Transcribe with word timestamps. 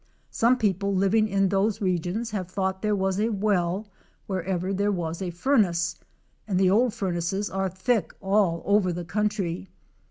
Some 0.31 0.57
people 0.57 0.95
living 0.95 1.27
in 1.27 1.49
those 1.49 1.79
regions 1.79 2.31
have 2.31 2.49
thought 2.49 2.81
there 2.81 2.95
was 2.95 3.19
a 3.19 3.29
well 3.29 3.85
wherever 4.25 4.73
there 4.73 4.91
was 4.91 5.21
a 5.21 5.29
furnace, 5.29 5.95
and 6.47 6.59
the 6.59 6.71
old 6.71 6.95
furnaces 6.95 7.51
are 7.51 7.69
thick 7.69 8.11
all 8.19 8.63
over 8.65 8.91
the 8.91 9.05
country. 9.05 9.69